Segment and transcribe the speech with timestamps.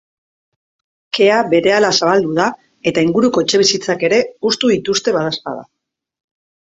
[1.17, 2.47] Kea berehala zabaldu da,
[2.93, 5.63] eta inguruko etxebizitzak ere hustu dituzte, badaezpada.